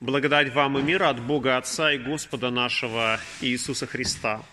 Благодать 0.00 0.54
вам 0.54 0.78
и 0.78 0.82
мир 0.82 1.02
от 1.02 1.20
Бога 1.20 1.56
Отца 1.56 1.90
и 1.90 1.98
Господа 1.98 2.50
нашего 2.50 3.18
Иисуса 3.40 3.88
Христа. 3.88 4.44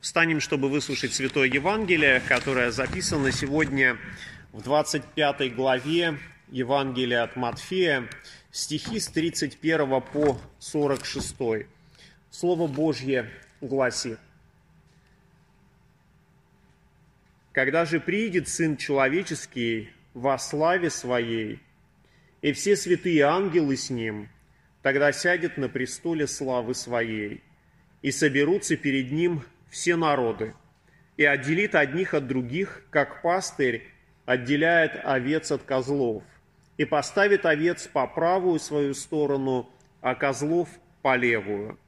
Встанем, 0.00 0.40
чтобы 0.40 0.70
выслушать 0.70 1.12
Святое 1.12 1.46
Евангелие, 1.46 2.22
которое 2.26 2.70
записано 2.70 3.30
сегодня 3.30 3.98
в 4.52 4.62
25 4.62 5.54
главе 5.54 6.18
Евангелия 6.48 7.22
от 7.22 7.36
Матфея, 7.36 8.08
стихи 8.50 8.98
с 8.98 9.08
31 9.08 10.00
по 10.00 10.40
46. 10.58 11.36
Слово 12.30 12.66
Божье 12.66 13.28
гласит. 13.60 14.18
«Когда 17.52 17.84
же 17.84 18.00
приидет 18.00 18.48
Сын 18.48 18.78
Человеческий 18.78 19.90
во 20.14 20.38
славе 20.38 20.88
Своей, 20.88 21.60
и 22.40 22.52
все 22.54 22.74
святые 22.74 23.24
ангелы 23.24 23.76
с 23.76 23.90
Ним– 23.90 24.30
Тогда 24.84 25.12
сядет 25.12 25.56
на 25.56 25.70
престоле 25.70 26.26
славы 26.26 26.74
своей, 26.74 27.42
и 28.02 28.10
соберутся 28.10 28.76
перед 28.76 29.12
ним 29.12 29.42
все 29.70 29.96
народы, 29.96 30.52
и 31.16 31.24
отделит 31.24 31.74
одних 31.74 32.12
от 32.12 32.26
других, 32.26 32.82
как 32.90 33.22
пастырь 33.22 33.88
отделяет 34.26 35.00
овец 35.02 35.50
от 35.52 35.62
козлов, 35.62 36.22
и 36.76 36.84
поставит 36.84 37.46
овец 37.46 37.88
по 37.88 38.06
правую 38.06 38.58
свою 38.58 38.92
сторону, 38.92 39.70
а 40.02 40.14
козлов 40.14 40.68
по 41.00 41.16
левую. 41.16 41.78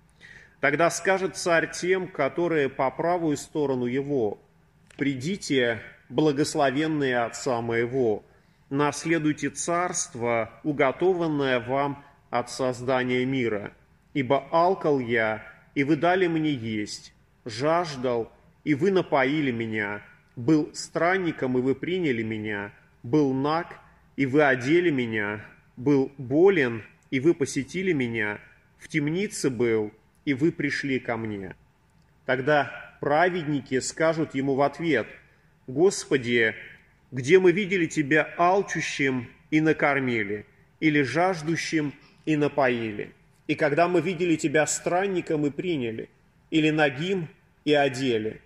Тогда 0.60 0.88
скажет 0.88 1.36
царь 1.36 1.70
тем, 1.70 2.08
которые 2.08 2.70
по 2.70 2.90
правую 2.90 3.36
сторону 3.36 3.84
его, 3.84 4.40
«Придите, 4.96 5.82
благословенные 6.08 7.18
Отца 7.18 7.60
моего, 7.60 8.24
наследуйте 8.70 9.50
царство, 9.50 10.50
уготованное 10.64 11.60
вам 11.60 12.05
от 12.30 12.50
создания 12.50 13.24
мира. 13.24 13.72
Ибо 14.14 14.46
алкал 14.50 14.98
я, 14.98 15.42
и 15.74 15.84
вы 15.84 15.96
дали 15.96 16.26
мне 16.26 16.52
есть, 16.52 17.14
жаждал, 17.44 18.32
и 18.64 18.74
вы 18.74 18.90
напоили 18.90 19.50
меня, 19.50 20.02
был 20.36 20.70
странником, 20.74 21.58
и 21.58 21.60
вы 21.60 21.74
приняли 21.74 22.22
меня, 22.22 22.72
был 23.02 23.32
наг, 23.32 23.78
и 24.16 24.26
вы 24.26 24.42
одели 24.42 24.90
меня, 24.90 25.44
был 25.76 26.12
болен, 26.18 26.82
и 27.10 27.20
вы 27.20 27.34
посетили 27.34 27.92
меня, 27.92 28.40
в 28.78 28.88
темнице 28.88 29.50
был, 29.50 29.92
и 30.24 30.34
вы 30.34 30.52
пришли 30.52 30.98
ко 30.98 31.16
мне. 31.16 31.54
Тогда 32.24 32.96
праведники 33.00 33.78
скажут 33.80 34.34
ему 34.34 34.54
в 34.54 34.62
ответ, 34.62 35.06
«Господи, 35.66 36.54
где 37.12 37.38
мы 37.38 37.52
видели 37.52 37.86
Тебя 37.86 38.34
алчущим 38.36 39.28
и 39.50 39.60
накормили, 39.60 40.46
или 40.80 41.02
жаждущим 41.02 41.94
и 42.26 42.36
напоили. 42.36 43.12
И 43.46 43.54
когда 43.54 43.88
мы 43.88 44.00
видели 44.00 44.36
тебя 44.36 44.66
странником 44.66 45.46
и 45.46 45.50
приняли, 45.50 46.10
или 46.50 46.70
нагим 46.70 47.28
и 47.64 47.72
одели, 47.72 48.42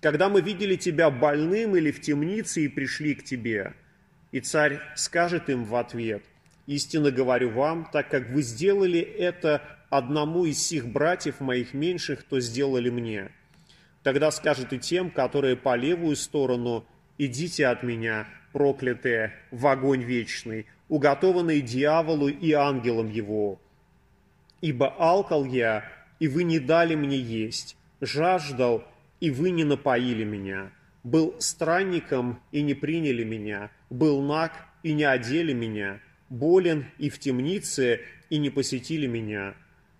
когда 0.00 0.28
мы 0.28 0.40
видели 0.40 0.76
тебя 0.76 1.10
больным 1.10 1.76
или 1.76 1.90
в 1.90 2.00
темнице 2.00 2.64
и 2.64 2.68
пришли 2.68 3.14
к 3.14 3.22
тебе. 3.22 3.74
И 4.32 4.40
царь 4.40 4.80
скажет 4.96 5.50
им 5.50 5.64
в 5.64 5.74
ответ, 5.76 6.22
«Истинно 6.66 7.10
говорю 7.10 7.50
вам, 7.50 7.88
так 7.92 8.08
как 8.08 8.30
вы 8.30 8.42
сделали 8.42 9.00
это 9.00 9.62
одному 9.90 10.44
из 10.44 10.64
сих 10.64 10.86
братьев 10.86 11.40
моих 11.40 11.74
меньших, 11.74 12.22
то 12.22 12.40
сделали 12.40 12.90
мне». 12.90 13.30
Тогда 14.02 14.30
скажет 14.30 14.72
и 14.72 14.78
тем, 14.78 15.10
которые 15.10 15.56
по 15.56 15.76
левую 15.76 16.16
сторону, 16.16 16.86
«Идите 17.18 17.66
от 17.66 17.82
меня, 17.82 18.26
проклятые, 18.52 19.34
в 19.50 19.66
огонь 19.66 20.02
вечный, 20.02 20.66
уготованный 20.90 21.62
дьяволу 21.62 22.28
и 22.28 22.52
ангелам 22.52 23.08
его. 23.08 23.58
Ибо 24.60 24.88
алкал 24.98 25.46
я, 25.46 25.84
и 26.18 26.28
вы 26.28 26.42
не 26.42 26.58
дали 26.58 26.96
мне 26.96 27.16
есть, 27.16 27.76
жаждал, 28.02 28.84
и 29.20 29.30
вы 29.30 29.50
не 29.50 29.64
напоили 29.64 30.24
меня, 30.24 30.72
был 31.04 31.36
странником, 31.38 32.42
и 32.52 32.60
не 32.60 32.74
приняли 32.74 33.24
меня, 33.24 33.70
был 33.88 34.20
наг, 34.20 34.52
и 34.82 34.92
не 34.92 35.04
одели 35.04 35.52
меня, 35.52 36.00
болен 36.28 36.86
и 36.98 37.08
в 37.08 37.18
темнице, 37.18 38.00
и 38.28 38.38
не 38.38 38.50
посетили 38.50 39.06
меня. 39.06 39.54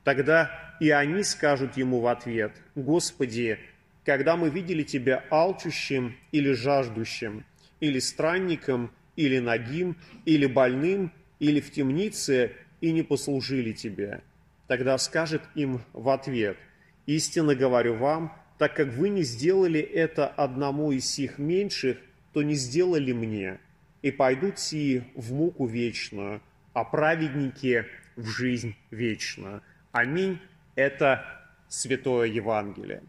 Тогда 0.04 0.50
и 0.80 0.90
они 0.90 1.22
скажут 1.22 1.76
ему 1.76 2.00
в 2.00 2.08
ответ, 2.08 2.52
«Господи, 2.74 3.58
когда 4.04 4.36
мы 4.36 4.50
видели 4.50 4.82
Тебя 4.82 5.24
алчущим 5.30 6.16
или 6.32 6.52
жаждущим, 6.52 7.44
или 7.78 8.00
странником, 8.00 8.90
или 9.20 9.38
нагим, 9.38 9.96
или 10.24 10.46
больным, 10.46 11.12
или 11.40 11.60
в 11.60 11.70
темнице, 11.70 12.52
и 12.80 12.90
не 12.90 13.02
послужили 13.02 13.72
тебе. 13.72 14.22
Тогда 14.66 14.96
скажет 14.96 15.42
им 15.54 15.82
в 15.92 16.08
ответ, 16.08 16.56
«Истинно 17.04 17.54
говорю 17.54 17.96
вам, 17.96 18.32
так 18.56 18.74
как 18.74 18.88
вы 18.94 19.10
не 19.10 19.22
сделали 19.22 19.80
это 19.80 20.26
одному 20.26 20.90
из 20.92 21.04
сих 21.06 21.38
меньших, 21.38 21.98
то 22.32 22.42
не 22.42 22.54
сделали 22.54 23.12
мне, 23.12 23.58
и 24.00 24.10
пойдут 24.10 24.58
сии 24.58 25.04
в 25.14 25.32
муку 25.34 25.66
вечную, 25.66 26.40
а 26.72 26.84
праведники 26.84 27.84
в 28.16 28.26
жизнь 28.26 28.74
вечную». 28.90 29.60
Аминь. 29.92 30.38
Это 30.76 31.24
Святое 31.68 32.26
Евангелие. 32.28 33.02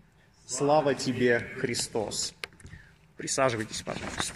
Слава 0.45 0.93
тебе, 0.93 1.39
Христос. 1.57 2.33
Присаживайтесь, 3.15 3.81
пожалуйста. 3.81 4.33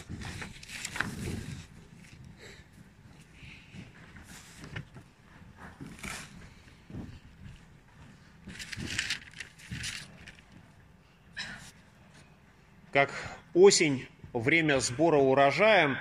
Как 12.95 13.11
осень, 13.53 14.07
время 14.31 14.79
сбора 14.79 15.17
урожая, 15.17 16.00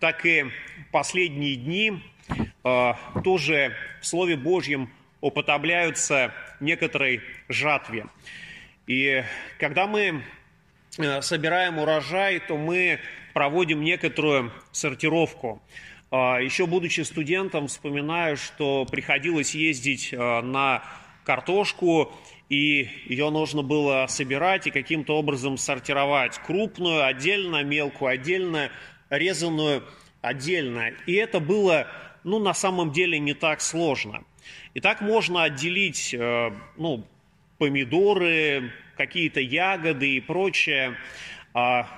так 0.00 0.24
и 0.24 0.46
последние 0.90 1.56
дни 1.56 2.00
э, 2.64 2.92
тоже 3.22 3.76
в 4.00 4.06
Слове 4.06 4.36
Божьем 4.36 4.88
употребляются 5.20 6.32
некоторой 6.58 7.20
жатве. 7.50 8.06
И 8.86 9.22
когда 9.58 9.86
мы 9.86 10.22
э, 10.96 11.20
собираем 11.20 11.78
урожай, 11.78 12.40
то 12.40 12.56
мы 12.56 12.98
проводим 13.34 13.82
некоторую 13.82 14.54
сортировку. 14.70 15.60
Э, 16.10 16.38
еще 16.42 16.66
будучи 16.66 17.02
студентом, 17.02 17.66
вспоминаю, 17.66 18.38
что 18.38 18.86
приходилось 18.86 19.54
ездить 19.54 20.14
э, 20.14 20.40
на 20.40 20.82
картошку 21.24 22.10
и 22.52 22.90
ее 23.06 23.30
нужно 23.30 23.62
было 23.62 24.04
собирать 24.10 24.66
и 24.66 24.70
каким-то 24.70 25.16
образом 25.16 25.56
сортировать. 25.56 26.36
Крупную 26.36 27.02
отдельно, 27.02 27.62
мелкую 27.62 28.10
отдельно, 28.10 28.70
резаную 29.08 29.82
отдельно. 30.20 30.90
И 31.06 31.14
это 31.14 31.40
было, 31.40 31.86
ну, 32.24 32.38
на 32.38 32.52
самом 32.52 32.92
деле 32.92 33.18
не 33.18 33.32
так 33.32 33.62
сложно. 33.62 34.24
И 34.74 34.80
так 34.80 35.00
можно 35.00 35.44
отделить, 35.44 36.12
э, 36.12 36.50
ну, 36.76 37.06
помидоры, 37.56 38.70
какие-то 38.98 39.40
ягоды 39.40 40.16
и 40.16 40.20
прочее. 40.20 40.98
А 41.54 41.88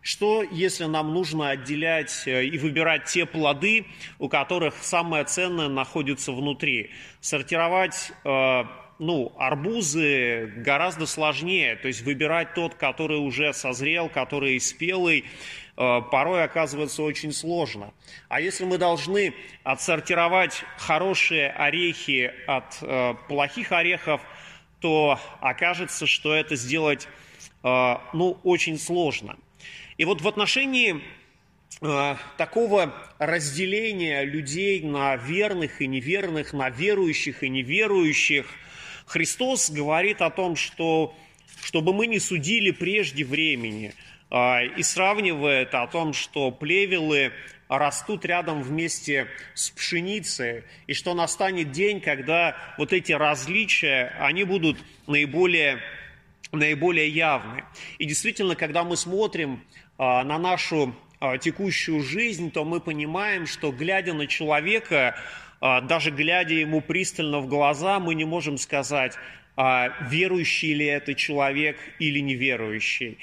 что, 0.00 0.42
если 0.42 0.86
нам 0.86 1.12
нужно 1.12 1.50
отделять 1.50 2.22
э, 2.26 2.46
и 2.46 2.56
выбирать 2.56 3.04
те 3.04 3.26
плоды, 3.26 3.84
у 4.18 4.30
которых 4.30 4.76
самое 4.80 5.24
ценное 5.24 5.68
находится 5.68 6.32
внутри? 6.32 6.92
Сортировать 7.20 8.10
э, 8.24 8.64
ну, 8.98 9.32
арбузы 9.38 10.52
гораздо 10.56 11.06
сложнее, 11.06 11.76
то 11.76 11.88
есть 11.88 12.02
выбирать 12.02 12.54
тот, 12.54 12.74
который 12.74 13.18
уже 13.18 13.52
созрел, 13.52 14.08
который 14.08 14.58
спелый, 14.58 15.24
э, 15.76 16.00
порой 16.10 16.44
оказывается 16.44 17.02
очень 17.02 17.32
сложно. 17.32 17.92
А 18.28 18.40
если 18.40 18.64
мы 18.64 18.78
должны 18.78 19.34
отсортировать 19.64 20.62
хорошие 20.78 21.50
орехи 21.50 22.32
от 22.46 22.78
э, 22.80 23.14
плохих 23.28 23.72
орехов, 23.72 24.20
то 24.80 25.18
окажется, 25.40 26.06
что 26.06 26.34
это 26.34 26.56
сделать 26.56 27.06
э, 27.62 27.96
ну, 28.14 28.38
очень 28.44 28.78
сложно. 28.78 29.36
И 29.98 30.04
вот 30.04 30.20
в 30.20 30.28
отношении 30.28 31.02
такого 32.38 32.94
разделения 33.18 34.24
людей 34.24 34.80
на 34.82 35.16
верных 35.16 35.82
и 35.82 35.86
неверных, 35.86 36.54
на 36.54 36.70
верующих 36.70 37.42
и 37.42 37.50
неверующих– 37.50 38.46
Христос 39.06 39.70
говорит 39.70 40.20
о 40.20 40.30
том, 40.30 40.56
что 40.56 41.14
чтобы 41.62 41.92
мы 41.92 42.06
не 42.06 42.18
судили 42.18 42.70
прежде 42.70 43.24
времени, 43.24 43.94
а, 44.30 44.62
и 44.62 44.82
сравнивает 44.82 45.74
о 45.74 45.86
том, 45.86 46.12
что 46.12 46.50
плевелы 46.50 47.32
растут 47.68 48.24
рядом 48.24 48.62
вместе 48.62 49.28
с 49.54 49.70
пшеницей, 49.70 50.64
и 50.86 50.94
что 50.94 51.14
настанет 51.14 51.72
день, 51.72 52.00
когда 52.00 52.56
вот 52.78 52.92
эти 52.92 53.12
различия, 53.12 54.14
они 54.20 54.44
будут 54.44 54.78
наиболее, 55.06 55.80
наиболее 56.52 57.08
явны. 57.08 57.64
И 57.98 58.04
действительно, 58.04 58.54
когда 58.54 58.84
мы 58.84 58.96
смотрим 58.96 59.62
а, 59.98 60.22
на 60.24 60.38
нашу 60.38 60.94
а, 61.18 61.38
текущую 61.38 62.02
жизнь, 62.02 62.50
то 62.50 62.64
мы 62.64 62.80
понимаем, 62.80 63.46
что 63.46 63.72
глядя 63.72 64.12
на 64.12 64.26
человека, 64.26 65.16
даже 65.60 66.10
глядя 66.10 66.54
ему 66.54 66.80
пристально 66.80 67.40
в 67.40 67.48
глаза, 67.48 67.98
мы 67.98 68.14
не 68.14 68.24
можем 68.24 68.58
сказать, 68.58 69.14
а, 69.56 69.92
верующий 70.10 70.74
ли 70.74 70.86
это 70.86 71.14
человек 71.14 71.78
или 71.98 72.20
неверующий. 72.20 73.18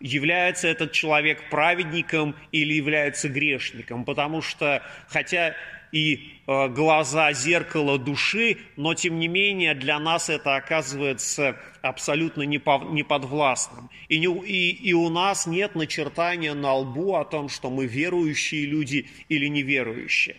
Является 0.00 0.66
этот 0.66 0.90
человек 0.90 1.48
праведником 1.48 2.34
или 2.50 2.72
является 2.74 3.28
грешником, 3.28 4.04
потому 4.04 4.42
что, 4.42 4.82
хотя 5.06 5.54
и 5.92 6.40
глаза 6.46 7.32
зеркало 7.32 7.98
души, 7.98 8.56
но 8.76 8.94
тем 8.94 9.20
не 9.20 9.28
менее 9.28 9.74
для 9.74 10.00
нас 10.00 10.28
это 10.28 10.56
оказывается 10.56 11.56
абсолютно 11.82 12.42
неподвластным. 12.42 13.90
И, 14.08 14.18
не, 14.18 14.26
и, 14.26 14.70
и 14.70 14.92
у 14.92 15.08
нас 15.10 15.46
нет 15.46 15.74
начертания 15.74 16.54
на 16.54 16.74
лбу 16.74 17.14
о 17.14 17.24
том, 17.24 17.48
что 17.48 17.70
мы 17.70 17.86
верующие 17.86 18.66
люди 18.66 19.06
или 19.28 19.46
неверующие. 19.46 20.36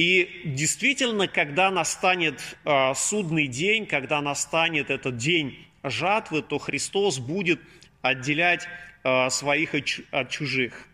И 0.00 0.40
действительно, 0.46 1.28
когда 1.28 1.70
настанет 1.70 2.56
э, 2.64 2.94
судный 2.94 3.48
день, 3.48 3.84
когда 3.84 4.22
настанет 4.22 4.88
этот 4.88 5.18
день 5.18 5.58
жатвы, 5.82 6.40
то 6.40 6.56
Христос 6.56 7.18
будет 7.18 7.60
отделять 8.00 8.66
э, 9.04 9.28
своих 9.28 9.74
от, 9.74 10.30
чужих. 10.30 10.86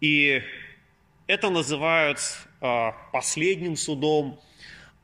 И 0.00 0.42
это 1.28 1.50
называют 1.50 2.18
а, 2.60 2.96
последним 3.12 3.76
судом. 3.76 4.40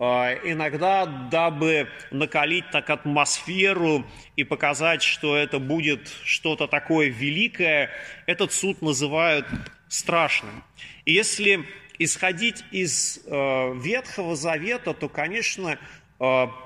А, 0.01 0.33
иногда, 0.43 1.07
дабы 1.07 1.89
накалить 2.11 2.69
так 2.73 2.91
атмосферу 2.91 4.05
и 4.35 4.43
показать, 4.43 5.05
что 5.05 5.37
это 5.37 5.61
будет 5.61 6.09
что-то 6.25 6.67
такое 6.67 7.07
великое, 7.09 7.91
этот 8.27 8.53
суд 8.53 8.83
называют 8.83 9.47
страшным. 9.87 10.65
И 11.05 11.13
если 11.13 11.65
исходить 11.99 12.65
из 12.71 13.21
а, 13.27 13.73
Ветхого 13.75 14.37
Завета, 14.37 14.95
то, 14.95 15.09
конечно, 15.09 15.79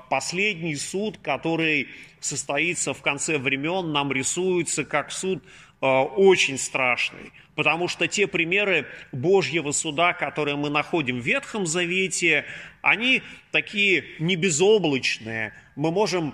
последний 0.09 0.75
суд, 0.75 1.17
который 1.17 1.89
состоится 2.19 2.93
в 2.93 3.01
конце 3.01 3.39
времен, 3.39 3.91
нам 3.91 4.11
рисуется 4.11 4.85
как 4.85 5.11
суд 5.11 5.43
очень 5.81 6.59
страшный 6.59 7.33
потому 7.59 7.89
что 7.89 8.07
те 8.07 8.25
примеры 8.25 8.87
Божьего 9.11 9.73
суда, 9.73 10.13
которые 10.13 10.55
мы 10.55 10.69
находим 10.69 11.19
в 11.19 11.25
Ветхом 11.25 11.65
Завете, 11.65 12.45
они 12.81 13.21
такие 13.51 14.05
не 14.17 14.37
безоблачные. 14.37 15.53
Мы 15.75 15.91
можем 15.91 16.29
э, 16.29 16.33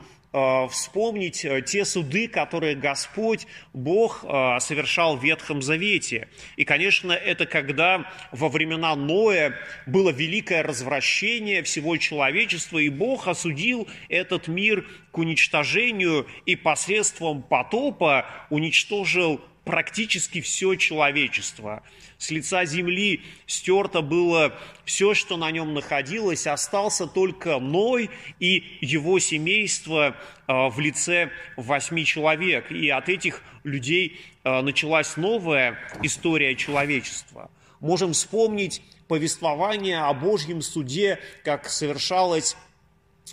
вспомнить 0.69 1.45
э, 1.45 1.61
те 1.61 1.85
суды, 1.85 2.27
которые 2.27 2.75
Господь, 2.75 3.47
Бог 3.73 4.23
э, 4.23 4.59
совершал 4.59 5.17
в 5.17 5.23
Ветхом 5.23 5.61
Завете. 5.61 6.27
И, 6.57 6.65
конечно, 6.65 7.11
это 7.13 7.45
когда 7.45 8.11
во 8.31 8.49
времена 8.49 8.95
Ноя 8.95 9.55
было 9.85 10.09
великое 10.09 10.63
развращение 10.63 11.63
всего 11.63 11.97
человечества, 11.97 12.79
и 12.79 12.89
Бог 12.89 13.27
осудил 13.27 13.87
этот 14.09 14.47
мир 14.47 14.85
к 15.11 15.17
уничтожению 15.17 16.27
и 16.45 16.55
посредством 16.55 17.41
потопа 17.41 18.25
уничтожил 18.49 19.41
практически 19.65 20.39
все 20.39 20.75
человечество. 20.75 21.83
С 22.17 22.31
лица 22.31 22.63
земли 22.65 23.21
стерто 23.47 24.01
было 24.01 24.53
все, 24.85 25.13
что 25.13 25.35
на 25.35 25.51
нем 25.51 25.73
находилось, 25.73 26.47
остался 26.47 27.07
только 27.07 27.59
Ной 27.59 28.09
и 28.39 28.77
его 28.79 29.19
семейство 29.19 30.15
а, 30.47 30.69
в 30.69 30.79
лице 30.79 31.31
восьми 31.57 32.05
человек. 32.05 32.71
И 32.71 32.89
от 32.89 33.09
этих 33.09 33.41
людей 33.63 34.21
а, 34.43 34.61
началась 34.61 35.17
новая 35.17 35.77
история 36.01 36.55
человечества. 36.55 37.49
Можем 37.79 38.13
вспомнить 38.13 38.81
повествование 39.07 39.99
о 39.99 40.13
Божьем 40.13 40.61
суде, 40.61 41.19
как 41.43 41.69
совершалось 41.69 42.55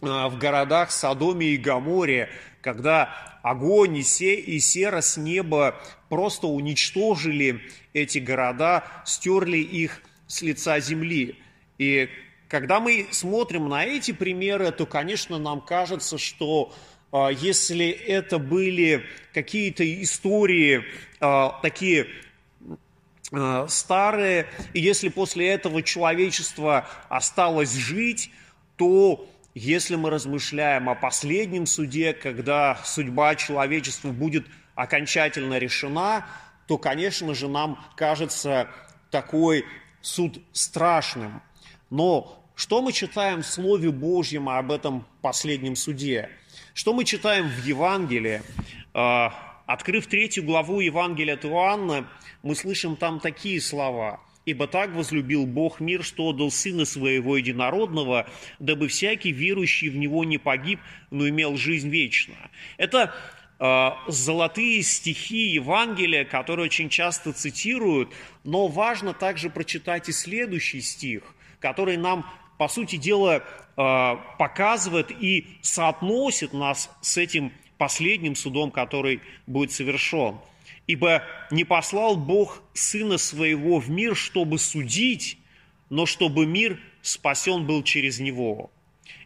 а, 0.01 0.29
в 0.29 0.39
городах 0.39 0.91
Содоме 0.91 1.49
и 1.49 1.57
Гаморе, 1.57 2.31
когда 2.63 3.32
огонь 3.43 3.99
и, 3.99 4.03
се, 4.03 4.35
и 4.35 4.59
сера 4.61 5.01
с 5.01 5.17
неба 5.17 5.81
просто 6.09 6.47
уничтожили 6.47 7.61
эти 7.93 8.19
города, 8.19 8.85
стерли 9.05 9.59
их 9.59 10.03
с 10.27 10.43
лица 10.43 10.81
земли. 10.81 11.37
И 11.79 12.09
когда 12.49 12.81
мы 12.81 13.07
смотрим 13.11 13.69
на 13.69 13.85
эти 13.85 14.13
примеры, 14.13 14.71
то, 14.73 14.87
конечно, 14.87 15.39
нам 15.39 15.61
кажется, 15.61 16.19
что 16.19 16.73
э, 17.13 17.29
если 17.41 17.89
это 17.89 18.39
были 18.39 19.05
какие-то 19.33 19.85
истории 20.03 20.85
э, 21.21 21.49
такие 21.63 22.07
э, 23.33 23.67
старые, 23.69 24.47
и 24.75 24.81
если 24.81 25.09
после 25.09 25.49
этого 25.49 25.83
человечество 25.83 26.87
осталось 27.09 27.73
жить, 27.73 28.31
то 28.77 29.27
если 29.55 29.97
мы 29.97 30.11
размышляем 30.11 30.89
о 30.89 30.95
последнем 30.95 31.67
суде, 31.67 32.15
когда 32.15 32.79
судьба 32.85 33.35
человечества 33.35 34.11
будет 34.11 34.47
окончательно 34.75 35.59
решена, 35.59 36.27
то, 36.67 36.79
конечно 36.79 37.35
же, 37.35 37.49
нам 37.49 37.79
кажется 37.97 38.69
такой 39.11 39.67
суд 40.01 40.41
страшным. 40.53 41.43
Но 41.91 42.43
что 42.55 42.81
мы 42.81 42.93
читаем 42.93 43.43
в 43.43 43.47
Слове 43.47 43.91
Божьем 43.91 44.49
об 44.49 44.73
этом 44.73 45.07
последнем 45.21 45.77
суде? 45.77 46.31
Что 46.73 46.95
мы 46.95 47.05
читаем 47.05 47.49
в 47.49 47.65
Евангелии? 47.65 48.43
А, 48.95 49.35
открыв 49.67 50.07
третью 50.07 50.45
главу 50.45 50.81
Евангелия 50.81 51.35
от 51.35 51.45
Иоанна, 51.45 52.09
мы 52.43 52.55
слышим 52.55 52.97
там 52.97 53.21
такие 53.21 53.61
слова– 53.61 54.21
Ибо 54.45 54.67
так 54.67 54.93
возлюбил 54.93 55.47
Бог 55.47 55.79
мир, 55.79 56.03
что 56.03 56.29
отдал 56.29 56.51
Сына 56.51 56.85
Своего 56.85 57.37
Единородного, 57.37 58.29
дабы 58.59 58.89
всякий 58.89 59.31
верующий 59.31 59.89
в 59.89 59.97
Него 59.97 60.25
не 60.25 60.39
погиб, 60.39 60.81
но 61.11 61.29
имел 61.29 61.57
жизнь 61.57 61.89
вечную. 61.89 62.51
Это 62.77 63.15
э, 63.61 63.91
золотые 64.09 64.83
стихи 64.83 65.51
Евангелия, 65.51 66.25
которые 66.25 66.67
очень 66.67 66.89
часто 66.89 67.33
цитируют, 67.33 68.11
но 68.43 68.67
важно 68.67 69.15
также 69.15 69.49
прочитать 69.49 70.09
и 70.09 70.13
следующий 70.13 70.81
стих, 70.81 71.23
который 71.61 71.97
нам, 71.97 72.27
по 72.59 72.67
сути 72.67 72.97
дела, 72.97 73.45
э, 73.77 74.17
показывает 74.39 75.13
и 75.13 75.47
соотносит 75.61 76.53
нас 76.53 76.91
с 77.01 77.17
этим 77.17 77.53
последним 77.79 78.35
судом, 78.35 78.73
который 78.73 79.21
будет 79.47 79.71
совершен– 79.71 80.39
Ибо 80.87 81.23
не 81.51 81.65
послал 81.65 82.17
Бог 82.17 82.63
Сына 82.75 83.19
Своего 83.19 83.79
в 83.79 83.89
мир, 83.89 84.17
чтобы 84.17 84.59
судить, 84.59 85.39
но 85.91 86.07
чтобы 86.07 86.47
мир 86.47 86.81
спасен 87.03 87.67
был 87.67 87.83
через 87.83 88.19
Него. 88.19 88.71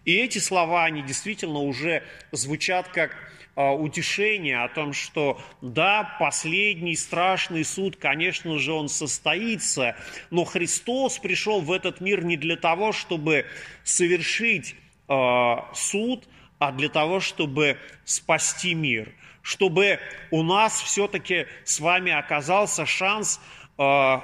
И 0.05 0.15
эти 0.15 0.39
слова, 0.39 0.85
они 0.85 1.03
действительно 1.03 1.59
уже 1.59 2.03
звучат 2.31 2.89
как 2.89 3.17
а, 3.57 3.73
утешение 3.73 4.63
о 4.63 4.69
том, 4.69 4.93
что 4.93 5.41
да, 5.63 6.17
последний 6.21 6.95
страшный 6.95 7.65
суд, 7.65 7.97
конечно 7.97 8.59
же, 8.59 8.73
он 8.73 8.89
состоится, 8.89 9.97
но 10.31 10.45
Христос 10.45 11.19
пришел 11.19 11.63
в 11.63 11.73
этот 11.73 12.01
мир 12.03 12.23
не 12.23 12.37
для 12.37 12.57
того, 12.57 12.93
чтобы 12.93 13.47
совершить 13.83 14.75
э, 15.09 15.57
суд, 15.75 16.29
а 16.59 16.73
для 16.73 16.89
того, 16.89 17.21
чтобы 17.21 17.79
спасти 18.05 18.75
мир– 18.75 19.13
чтобы 19.47 20.01
у 20.33 20.43
нас 20.43 20.81
все-таки 20.81 21.47
с 21.63 21.79
вами 21.79 22.11
оказался 22.11 22.85
шанс 22.85 23.41
э, 23.79 23.83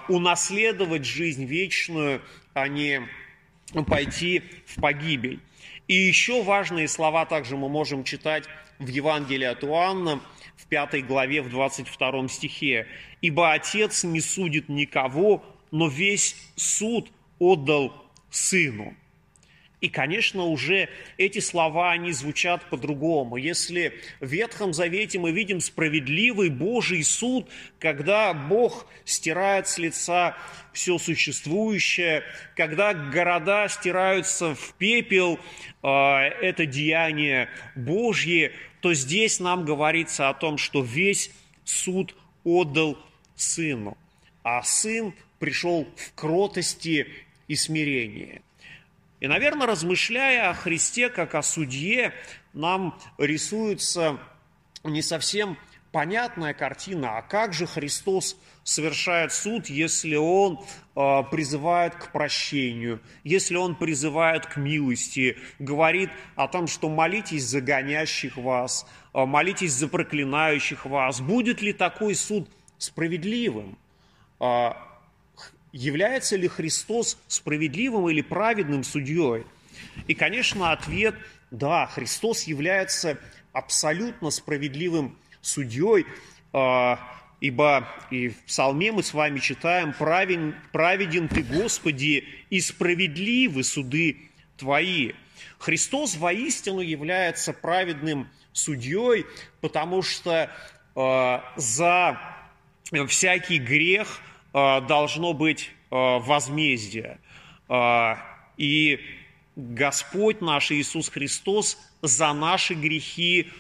унаследовать 0.08 1.04
жизнь 1.04 1.44
вечную, 1.44 2.20
а 2.54 2.66
не 2.66 3.02
пойти 3.86 4.42
в 4.66 4.80
погибель. 4.80 5.38
И 5.86 5.94
еще 5.94 6.42
важные 6.42 6.88
слова 6.88 7.24
также 7.24 7.56
мы 7.56 7.68
можем 7.68 8.02
читать 8.02 8.48
в 8.80 8.88
Евангелии 8.88 9.46
от 9.46 9.62
Иоанна, 9.62 10.20
в 10.56 10.66
пятой 10.66 11.02
главе, 11.02 11.40
в 11.40 11.50
22 11.50 12.26
стихе. 12.26 12.88
«Ибо 13.20 13.52
Отец 13.52 14.02
не 14.02 14.20
судит 14.20 14.68
никого, 14.68 15.44
но 15.70 15.86
весь 15.86 16.34
суд 16.56 17.08
отдал 17.38 17.94
Сыну». 18.28 18.96
И, 19.82 19.88
конечно, 19.88 20.44
уже 20.44 20.88
эти 21.18 21.40
слова, 21.40 21.90
они 21.90 22.12
звучат 22.12 22.64
по-другому. 22.70 23.36
Если 23.36 23.92
в 24.20 24.28
Ветхом 24.28 24.72
Завете 24.72 25.18
мы 25.18 25.32
видим 25.32 25.60
справедливый 25.60 26.50
Божий 26.50 27.02
суд, 27.02 27.50
когда 27.80 28.32
Бог 28.32 28.86
стирает 29.04 29.66
с 29.66 29.78
лица 29.78 30.36
все 30.72 30.98
существующее, 30.98 32.22
когда 32.54 32.94
города 32.94 33.66
стираются 33.68 34.54
в 34.54 34.72
пепел, 34.74 35.40
а, 35.82 36.22
это 36.22 36.64
деяние 36.64 37.48
Божье, 37.74 38.52
то 38.82 38.94
здесь 38.94 39.40
нам 39.40 39.64
говорится 39.64 40.28
о 40.28 40.34
том, 40.34 40.58
что 40.58 40.80
весь 40.80 41.32
суд 41.64 42.14
отдал 42.44 42.96
Сыну, 43.34 43.98
а 44.44 44.62
Сын 44.62 45.12
пришел 45.40 45.88
в 45.96 46.14
кротости 46.14 47.08
и 47.48 47.56
смирении– 47.56 48.42
и, 49.22 49.28
наверное, 49.28 49.68
размышляя 49.68 50.50
о 50.50 50.54
Христе 50.54 51.08
как 51.08 51.36
о 51.36 51.42
судье, 51.42 52.12
нам 52.54 52.98
рисуется 53.18 54.18
не 54.82 55.00
совсем 55.00 55.56
понятная 55.92 56.54
картина. 56.54 57.18
А 57.18 57.22
как 57.22 57.52
же 57.52 57.68
Христос 57.68 58.36
совершает 58.64 59.32
суд, 59.32 59.66
если 59.68 60.16
Он 60.16 60.58
э, 60.96 61.22
призывает 61.30 61.94
к 61.94 62.10
прощению, 62.10 63.00
если 63.22 63.54
Он 63.54 63.76
призывает 63.76 64.46
к 64.46 64.56
милости, 64.56 65.38
говорит 65.60 66.10
о 66.34 66.48
том, 66.48 66.66
что 66.66 66.88
молитесь 66.88 67.44
за 67.44 67.60
гонящих 67.60 68.36
вас, 68.36 68.88
э, 69.14 69.24
молитесь 69.24 69.74
за 69.74 69.86
проклинающих 69.86 70.84
вас. 70.84 71.20
Будет 71.20 71.62
ли 71.62 71.72
такой 71.72 72.16
суд 72.16 72.50
справедливым? 72.76 73.78
Э, 74.40 74.72
является 75.72 76.36
ли 76.36 76.48
Христос 76.48 77.18
справедливым 77.28 78.08
или 78.08 78.20
праведным 78.20 78.84
судьей? 78.84 79.44
И, 80.06 80.14
конечно, 80.14 80.72
ответ– 80.72 81.14
да, 81.52 81.86
Христос 81.86 82.44
является 82.44 83.18
абсолютно 83.52 84.30
справедливым 84.30 85.18
судьей, 85.42 86.06
а, 86.54 86.98
ибо 87.40 87.86
и 88.10 88.30
в 88.30 88.44
псалме 88.44 88.90
мы 88.90 89.02
с 89.02 89.12
вами 89.12 89.38
читаем 89.38 89.92
«Праведен, 89.92 90.56
праведен 90.72 91.28
Ты, 91.28 91.42
Господи, 91.42 92.24
и 92.48 92.58
справедливы 92.60 93.62
суды 93.64 94.30
Твои». 94.56 95.12
Христос 95.58 96.16
воистину 96.16 96.80
является 96.80 97.52
праведным 97.52 98.30
судьей, 98.52 99.26
потому 99.60 100.02
что 100.02 100.50
э, 100.96 101.40
за 101.56 102.18
всякий 103.08 103.58
грех 103.58 104.20
должно 104.52 105.32
быть 105.32 105.70
э, 105.90 105.94
возмездие. 105.94 107.18
Э, 107.68 108.14
и 108.56 109.00
Господь 109.56 110.40
наш 110.40 110.70
Иисус 110.70 111.08
Христос 111.08 111.78
за 112.02 112.32
наши 112.32 112.74
грехи 112.74 113.50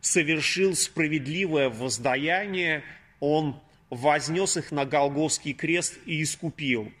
совершил 0.00 0.74
справедливое 0.74 1.68
воздаяние, 1.68 2.84
Он 3.20 3.58
вознес 3.90 4.56
их 4.56 4.72
на 4.72 4.84
Голгофский 4.84 5.52
крест 5.52 5.98
и 6.06 6.22
искупил. 6.22 6.92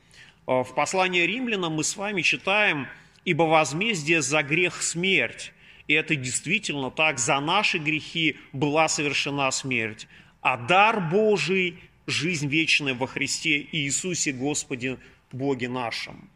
В 0.46 0.68
послании 0.74 1.22
римлянам 1.22 1.74
мы 1.74 1.84
с 1.84 1.96
вами 1.96 2.22
читаем 2.22 2.86
«Ибо 3.24 3.42
возмездие 3.44 4.22
за 4.22 4.42
грех– 4.42 4.82
смерть». 4.82 5.52
И 5.88 5.94
это 5.94 6.14
действительно 6.14 6.90
так, 6.90 7.18
за 7.18 7.40
наши 7.40 7.78
грехи 7.78 8.36
была 8.52 8.88
совершена 8.88 9.50
смерть. 9.50 10.06
А 10.40 10.56
дар 10.56 11.00
Божий– 11.00 11.78
жизнь 12.06 12.48
вечная 12.48 12.94
во 12.94 13.06
Христе 13.06 13.66
Иисусе 13.72 14.32
Господе 14.32 14.98
Боге 15.32 15.68
нашем. 15.68 16.30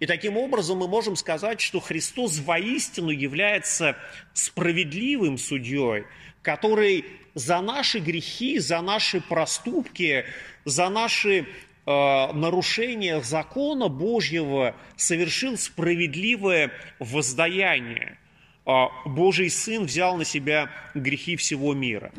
И 0.00 0.06
таким 0.06 0.36
образом 0.36 0.78
мы 0.78 0.88
можем 0.88 1.16
сказать, 1.16 1.60
что 1.60 1.80
Христос 1.80 2.38
воистину 2.38 3.10
является 3.10 3.96
справедливым 4.32 5.38
судьей, 5.38 6.04
который 6.42 7.04
за 7.34 7.60
наши 7.60 8.00
грехи, 8.00 8.58
за 8.58 8.80
наши 8.80 9.20
проступки, 9.20 10.24
за 10.64 10.88
наши 10.88 11.40
э, 11.40 11.44
нарушения 11.86 13.20
закона 13.22 13.88
Божьего 13.88 14.76
совершил 14.96 15.56
справедливое 15.56 16.70
воздаяние. 16.98 18.18
Э, 18.66 18.86
Божий 19.06 19.48
Сын 19.48 19.84
взял 19.84 20.16
на 20.16 20.24
себя 20.24 20.70
грехи 20.94 21.36
всего 21.36 21.72
мира. 21.72 22.12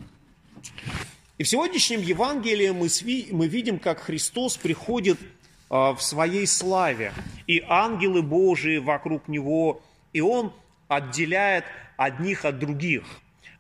И 1.38 1.44
в 1.44 1.50
сегодняшнем 1.50 2.00
Евангелии 2.00 2.70
мы, 2.70 2.88
мы 3.36 3.48
видим, 3.48 3.78
как 3.78 4.00
Христос 4.00 4.56
приходит 4.56 5.20
а, 5.70 5.94
в 5.94 6.02
своей 6.02 6.48
славе, 6.48 7.12
и 7.46 7.62
ангелы 7.68 8.22
Божии 8.22 8.78
вокруг 8.78 9.28
него, 9.28 9.82
и 10.14 10.22
он 10.22 10.54
отделяет 10.88 11.66
одних 11.98 12.46
от 12.46 12.58
других, 12.58 13.04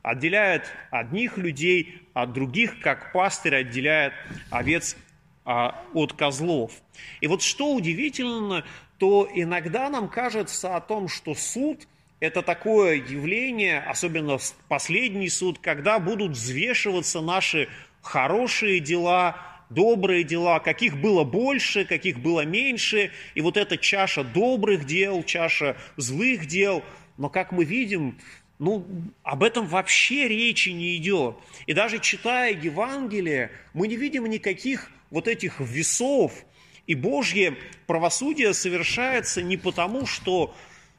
отделяет 0.04 0.64
одних 0.90 1.38
людей 1.38 2.02
от 2.14 2.32
других, 2.32 2.80
как 2.80 3.12
пастырь 3.12 3.56
отделяет 3.58 4.14
овец 4.52 4.96
а, 5.44 5.84
от 5.94 6.14
козлов. 6.14 6.72
И 7.20 7.28
вот 7.28 7.42
что 7.42 7.74
удивительно, 7.74 8.64
то 9.00 9.28
иногда 9.36 9.90
нам 9.90 10.08
кажется 10.08 10.78
о 10.78 10.80
том, 10.80 11.10
что 11.10 11.36
суд– 11.36 11.86
это 12.20 12.42
такое 12.42 12.96
явление, 12.96 13.80
особенно 13.80 14.38
последний 14.68 15.30
суд, 15.30 15.60
когда 15.60 16.00
будут 16.00 16.32
взвешиваться 16.32 17.22
наши 17.22 17.70
хорошие 18.02 18.80
дела– 18.80 19.38
добрые 19.70 20.24
дела, 20.24 20.60
каких 20.60 20.98
было 20.98 21.24
больше, 21.24 21.86
каких 21.86 22.20
было 22.20 22.46
меньше, 22.46 23.12
и 23.34 23.42
вот 23.42 23.58
эта 23.58 23.78
чаша 23.78 24.24
добрых 24.24 24.86
дел, 24.86 25.24
чаша 25.24 25.78
злых 25.98 26.46
дел, 26.46 26.84
но 27.18 27.30
как 27.30 27.52
мы 27.52 27.66
видим, 27.66 28.18
ну, 28.60 28.86
об 29.24 29.44
этом 29.44 29.68
вообще 29.68 30.28
речи 30.28 30.70
не 30.70 30.96
идет. 30.96 31.38
И 31.66 31.74
даже 31.74 32.00
читая 32.00 32.54
Евангелие, 32.54 33.52
мы 33.74 33.88
не 33.88 33.98
видим 33.98 34.26
никаких 34.28 34.92
вот 35.10 35.28
этих 35.28 35.60
весов, 35.60 36.34
и 36.88 36.96
Божье 36.96 37.58
правосудие 37.88 38.54
совершается 38.54 39.42
не 39.42 39.58
потому, 39.58 40.06
что 40.06 40.56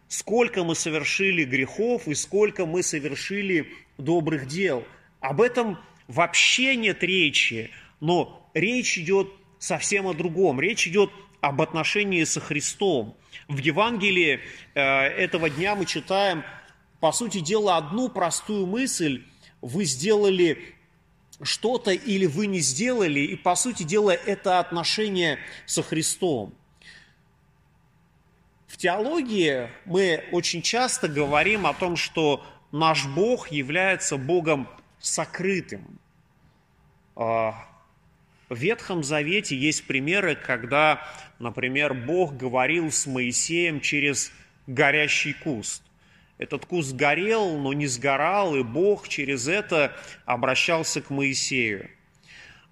сколько 0.08 0.64
мы 0.64 0.74
совершили 0.74 1.44
грехов 1.44 2.08
и 2.08 2.14
сколько 2.14 2.66
мы 2.66 2.82
совершили 2.82 3.72
добрых 3.98 4.46
дел. 4.46 4.84
Об 5.20 5.40
этом 5.40 5.78
вообще 6.08 6.76
нет 6.76 7.02
речи, 7.02 7.70
но 8.00 8.48
речь 8.54 8.98
идет 8.98 9.28
совсем 9.58 10.06
о 10.06 10.14
другом. 10.14 10.60
Речь 10.60 10.86
идет 10.86 11.10
об 11.40 11.60
отношении 11.60 12.24
со 12.24 12.40
Христом. 12.40 13.16
В 13.48 13.58
Евангелии 13.58 14.40
э, 14.74 14.80
этого 14.80 15.50
дня 15.50 15.74
мы 15.74 15.86
читаем, 15.86 16.44
по 17.00 17.12
сути 17.12 17.40
дела, 17.40 17.76
одну 17.76 18.08
простую 18.08 18.66
мысль. 18.66 19.24
Вы 19.60 19.84
сделали 19.84 20.74
что-то 21.42 21.92
или 21.92 22.26
вы 22.26 22.46
не 22.46 22.60
сделали, 22.60 23.20
и, 23.20 23.36
по 23.36 23.54
сути 23.54 23.82
дела, 23.82 24.12
это 24.12 24.58
отношение 24.58 25.38
со 25.66 25.82
Христом. 25.82 26.54
В 28.76 28.78
теологии 28.78 29.70
мы 29.86 30.22
очень 30.32 30.60
часто 30.60 31.08
говорим 31.08 31.64
о 31.64 31.72
том, 31.72 31.96
что 31.96 32.44
наш 32.72 33.06
Бог 33.06 33.48
является 33.48 34.18
Богом 34.18 34.68
сокрытым. 34.98 35.98
А, 37.14 37.54
в 38.50 38.54
Ветхом 38.58 39.02
Завете 39.02 39.56
есть 39.56 39.86
примеры, 39.86 40.36
когда, 40.36 41.02
например, 41.38 41.94
Бог 41.94 42.36
говорил 42.36 42.92
с 42.92 43.06
Моисеем 43.06 43.80
через 43.80 44.30
горящий 44.66 45.32
куст. 45.32 45.82
Этот 46.36 46.66
куст 46.66 46.92
горел, 46.92 47.56
но 47.56 47.72
не 47.72 47.86
сгорал, 47.86 48.56
и 48.56 48.62
Бог 48.62 49.08
через 49.08 49.48
это 49.48 49.96
обращался 50.26 51.00
к 51.00 51.08
Моисею. 51.08 51.88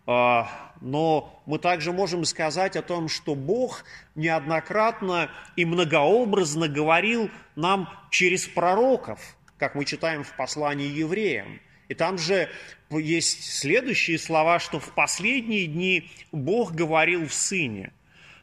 А, 0.06 0.48
но 0.80 1.42
мы 1.46 1.58
также 1.58 1.92
можем 1.92 2.24
сказать 2.24 2.76
о 2.76 2.82
том, 2.82 3.08
что 3.08 3.34
Бог 3.34 3.84
неоднократно 4.14 5.30
и 5.56 5.64
многообразно 5.64 6.68
говорил 6.68 7.30
нам 7.56 7.88
через 8.10 8.46
пророков, 8.46 9.36
как 9.58 9.74
мы 9.74 9.84
читаем 9.84 10.24
в 10.24 10.36
послании 10.36 10.88
евреям. 10.88 11.60
И 11.88 11.94
там 11.94 12.18
же 12.18 12.48
есть 12.90 13.44
следующие 13.44 14.18
слова, 14.18 14.58
что 14.58 14.78
в 14.78 14.92
последние 14.92 15.66
дни 15.66 16.10
Бог 16.32 16.72
говорил 16.72 17.26
в 17.26 17.32
Сыне. 17.32 17.92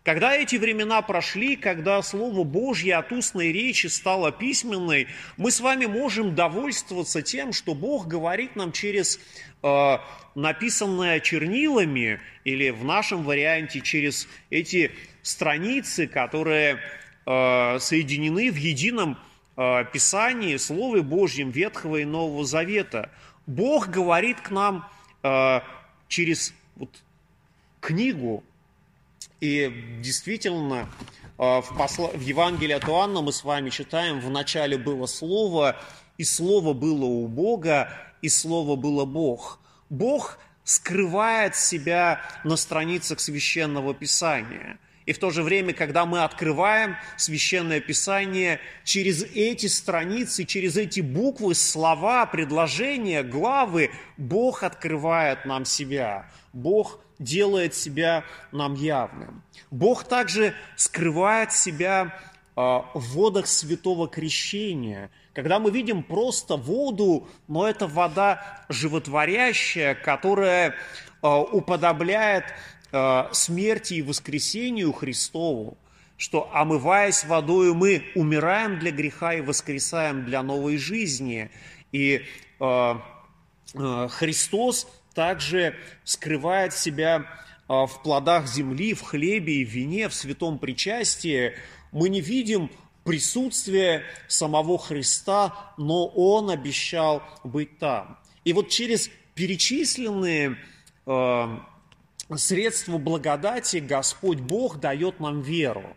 Когда 0.03 0.35
эти 0.35 0.55
времена 0.55 1.01
прошли, 1.01 1.55
когда 1.55 2.01
Слово 2.01 2.43
Божье 2.43 2.95
от 2.95 3.11
устной 3.11 3.51
речи 3.51 3.87
стало 3.87 4.31
письменной, 4.31 5.07
мы 5.37 5.51
с 5.51 5.59
вами 5.59 5.85
можем 5.85 6.33
довольствоваться 6.33 7.21
тем, 7.21 7.53
что 7.53 7.75
Бог 7.75 8.07
говорит 8.07 8.55
нам 8.55 8.71
через 8.71 9.19
э, 9.61 9.97
написанное 10.33 11.19
чернилами, 11.19 12.19
или 12.43 12.71
в 12.71 12.83
нашем 12.83 13.23
варианте 13.23 13.81
через 13.81 14.27
эти 14.49 14.91
страницы, 15.21 16.07
которые 16.07 16.79
э, 17.27 17.77
соединены 17.79 18.51
в 18.51 18.55
едином 18.55 19.19
э, 19.55 19.85
Писании, 19.93 20.57
Слове 20.57 21.03
Божьем 21.03 21.51
Ветхого 21.51 21.97
и 21.97 22.05
Нового 22.05 22.43
Завета– 22.43 23.11
Бог 23.47 23.89
говорит 23.89 24.39
к 24.41 24.51
нам 24.51 24.87
э, 25.23 25.59
через 26.07 26.53
вот, 26.75 26.89
книгу, 27.79 28.43
и 29.41 29.99
действительно 29.99 30.87
э, 31.37 31.61
в, 31.61 31.77
посла... 31.77 32.07
в 32.09 32.21
Евангелии 32.21 32.73
от 32.73 32.85
Иоанна 32.85 33.21
мы 33.21 33.33
с 33.33 33.43
вами 33.43 33.69
читаем, 33.69 34.21
в 34.21 34.29
начале 34.29 34.77
было 34.77 35.07
Слово, 35.07 35.75
и 36.17 36.23
Слово 36.23 36.73
было 36.73 37.05
у 37.05 37.27
Бога, 37.27 37.89
и 38.21 38.29
Слово 38.29 38.75
было 38.75 39.05
Бог. 39.05 39.59
Бог 39.89 40.37
скрывает 40.63 41.55
себя 41.55 42.21
на 42.43 42.55
страницах 42.55 43.19
Священного 43.19 43.93
Писания– 43.93 44.79
и 45.05 45.13
в 45.13 45.17
то 45.17 45.31
же 45.31 45.43
время, 45.43 45.73
когда 45.73 46.05
мы 46.05 46.23
открываем 46.23 46.95
Священное 47.17 47.79
Писание, 47.79 48.59
через 48.83 49.23
эти 49.23 49.65
страницы, 49.67 50.45
через 50.45 50.77
эти 50.77 51.01
буквы, 51.01 51.55
слова, 51.55 52.25
предложения, 52.25 53.23
главы, 53.23 53.91
Бог 54.17 54.63
открывает 54.63 55.45
нам 55.45 55.65
себя. 55.65 56.29
Бог 56.53 56.99
делает 57.17 57.73
себя 57.75 58.23
нам 58.51 58.73
явным. 58.75 59.43
Бог 59.69 60.03
также 60.03 60.53
скрывает 60.75 61.51
себя 61.51 62.19
в 62.55 62.91
водах 62.95 63.47
святого 63.47 64.07
крещения, 64.07 65.09
когда 65.33 65.59
мы 65.59 65.71
видим 65.71 66.03
просто 66.03 66.57
воду, 66.57 67.29
но 67.47 67.67
это 67.67 67.87
вода 67.87 68.65
животворящая, 68.67 69.95
которая 69.95 70.75
уподобляет 71.21 72.43
смерти 73.33 73.95
и 73.95 74.01
воскресению 74.01 74.91
Христову, 74.93 75.77
что, 76.17 76.49
омываясь 76.53 77.23
водою, 77.23 77.73
мы 77.73 78.03
умираем 78.15 78.79
для 78.79 78.91
греха 78.91 79.33
и 79.33 79.41
воскресаем 79.41 80.25
для 80.25 80.43
новой 80.43 80.77
жизни. 80.77 81.49
И 81.91 82.25
Христос 83.73 84.87
также 85.13 85.75
скрывает 86.03 86.73
себя 86.73 87.25
в 87.67 87.91
плодах 88.03 88.47
земли, 88.47 88.93
в 88.93 89.01
хлебе 89.01 89.55
и 89.55 89.63
вине, 89.63 90.09
в 90.09 90.13
святом 90.13 90.59
причастии. 90.59 91.53
Мы 91.91 92.09
не 92.09 92.21
видим 92.21 92.69
присутствие 93.03 94.03
самого 94.27 94.77
Христа, 94.77 95.73
но 95.77 96.07
Он 96.07 96.49
обещал 96.49 97.23
быть 97.43 97.79
там. 97.79 98.19
И 98.43 98.53
вот 98.53 98.69
через 98.69 99.09
перечисленные 99.33 100.57
э, 101.05 101.57
средства 102.37 102.97
благодати 102.97 103.77
Господь 103.77 104.39
Бог 104.39 104.79
дает 104.79 105.19
нам 105.19 105.41
веру. 105.41 105.95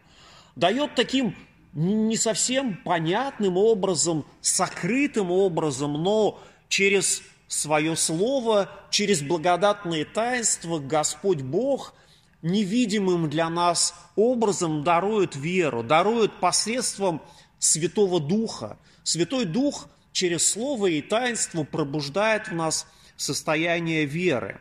Дает 0.56 0.94
таким 0.94 1.34
не 1.72 2.16
совсем 2.16 2.76
понятным 2.76 3.56
образом, 3.56 4.24
сокрытым 4.40 5.30
образом, 5.30 5.94
но 6.02 6.40
через 6.68 7.22
свое 7.48 7.96
слово, 7.96 8.70
через 8.90 9.22
благодатные 9.22 10.04
таинства 10.04 10.78
Господь 10.78 11.42
Бог 11.42 11.94
невидимым 12.42 13.28
для 13.28 13.48
нас 13.48 13.94
образом 14.16 14.84
дарует 14.84 15.34
веру, 15.34 15.82
дарует 15.82 16.40
посредством 16.40 17.22
Святого 17.58 18.20
Духа. 18.20 18.78
Святой 19.02 19.46
Дух 19.46 19.88
через 20.12 20.50
слово 20.50 20.86
и 20.86 21.02
таинство 21.02 21.64
пробуждает 21.64 22.48
в 22.48 22.54
нас 22.54 22.86
состояние 23.16 24.04
веры. 24.04 24.60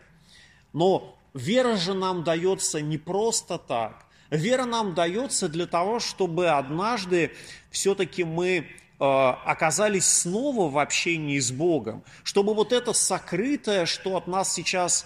Но 0.72 1.16
вера 1.34 1.76
же 1.76 1.94
нам 1.94 2.24
дается 2.24 2.82
не 2.82 2.98
просто 2.98 3.58
так. 3.58 4.06
Вера 4.30 4.66
нам 4.66 4.94
дается 4.94 5.48
для 5.48 5.68
того, 5.68 6.00
чтобы 6.00 6.50
однажды 6.50 7.32
все-таки 7.70 8.24
мы 8.24 8.68
Э, 9.04 9.36
оказались 9.44 10.06
снова 10.06 10.70
в 10.70 10.78
общении 10.78 11.38
с 11.38 11.52
Богом, 11.52 12.04
чтобы 12.24 12.54
вот 12.54 12.72
это 12.72 12.94
сокрытое, 12.94 13.86
что 13.86 14.16
от 14.16 14.28
нас 14.28 14.54
сейчас 14.54 15.06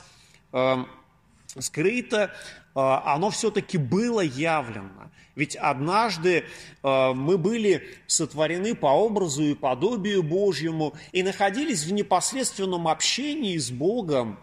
э, 0.53 0.75
скрыто, 1.57 2.31
э, 2.75 2.79
оно 2.79 3.31
все-таки 3.31 3.79
было 3.79 4.21
явлено. 4.21 5.09
Ведь 5.33 5.55
однажды 5.55 6.45
мы 6.81 7.37
были 7.37 7.87
сотворены 8.07 8.73
по 8.73 8.87
образу 8.87 9.43
и 9.43 9.53
подобию 9.53 10.23
Божьему 10.23 10.95
и 11.11 11.21
находились 11.21 11.83
в 11.83 11.93
непосредственном 11.93 12.87
общении 12.87 13.55
с 13.55 13.69
Богом, 13.69 14.39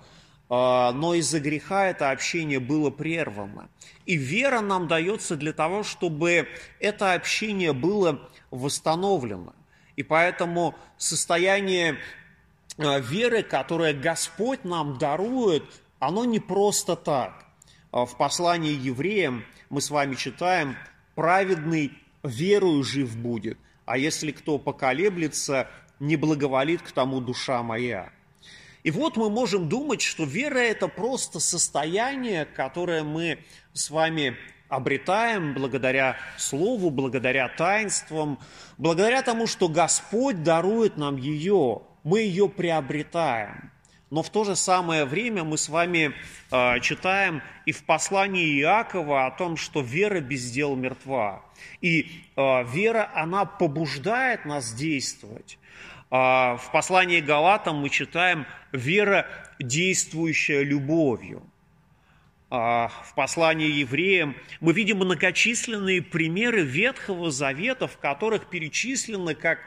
но 0.49 1.15
из-за 1.15 1.41
греха 1.41 1.87
это 1.87 2.11
общение 2.11 2.61
было 2.61 2.91
прервано. 2.91 3.69
И 4.05 4.17
вера 4.17 4.61
нам 4.61 4.87
дается 4.89 5.37
для 5.37 5.53
того, 5.53 5.83
чтобы 5.83 6.49
это 6.81 7.15
общение 7.15 7.73
было 7.73 8.29
восстановлено. 8.51 9.55
И 9.97 10.03
поэтому 10.03 10.75
состояние 10.97 11.99
э, 12.77 13.01
веры, 13.01 13.43
которое 13.43 13.95
Господь 13.95 14.65
нам 14.65 14.99
дарует, 14.99 15.65
оно 15.99 16.25
не 16.25 16.41
просто 16.41 16.97
так. 16.97 17.47
А 17.91 18.05
в 18.05 18.17
послании 18.17 18.73
евреям 18.73 19.45
мы 19.71 19.81
с 19.81 19.91
вами 19.91 20.15
читаем 20.15 20.77
«праведный 21.15 21.93
верою 22.23 22.83
жив 22.83 23.17
будет, 23.17 23.59
а 23.87 23.97
если 23.97 24.33
кто 24.33 24.59
поколеблется, 24.59 25.69
не 26.01 26.17
благоволит 26.17 26.83
к 26.83 26.91
тому 26.91 27.21
душа 27.21 27.63
моя». 27.63 28.13
И 28.85 28.91
вот 28.91 29.17
мы 29.17 29.31
можем 29.31 29.69
думать, 29.69 30.03
что 30.03 30.25
вера– 30.25 30.59
это 30.61 30.89
просто 30.89 31.41
состояние, 31.41 32.45
которое 32.45 33.03
мы 33.03 33.39
с 33.73 33.89
вами 33.89 34.37
обретаем 34.69 35.55
благодаря 35.55 36.19
Слову, 36.37 36.91
благодаря 36.91 37.49
таинствам, 37.49 38.39
благодаря 38.77 39.23
тому, 39.23 39.47
что 39.47 39.69
Господь 39.69 40.43
дарует 40.43 40.99
нам 40.99 41.17
ее, 41.17 41.81
мы 42.03 42.21
ее 42.21 42.47
приобретаем. 42.47 43.73
Но 44.11 44.23
в 44.23 44.31
то 44.31 44.45
же 44.45 44.55
самое 44.55 45.05
время 45.05 45.45
мы 45.45 45.59
с 45.59 45.69
вами 45.69 46.13
э, 46.51 46.81
читаем 46.81 47.43
и 47.67 47.73
в 47.73 47.85
послании 47.85 48.61
Иакова 48.61 49.27
о 49.27 49.31
том, 49.31 49.57
что 49.57 49.81
вера 49.81 50.21
без 50.21 50.51
дел 50.51 50.77
мертва. 50.77 51.43
И 51.81 52.23
э, 52.37 52.65
вера, 52.65 53.11
она 53.15 53.45
побуждает 53.45 54.45
нас 54.45 54.73
действовать. 54.73 55.59
Э, 56.11 56.57
в 56.57 56.71
послании 56.73 57.21
Галатам 57.21 57.79
мы 57.79 57.89
читаем 57.89 58.47
«вера, 58.73 59.27
действующая 59.59 60.63
любовью». 60.63 61.43
А, 62.51 62.89
в 62.89 63.15
послании 63.15 63.71
евреям 63.71 64.37
мы 64.61 64.73
видим 64.73 64.99
многочисленные 64.99 66.03
примеры 66.03 66.61
Ветхого 66.63 67.31
Завета, 67.31 67.89
в 67.89 67.97
которых 67.99 68.49
перечислены, 68.49 69.35
как 69.35 69.59